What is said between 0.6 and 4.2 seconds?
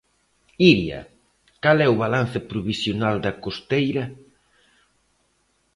Iria, cal é o balance provisional da costeira?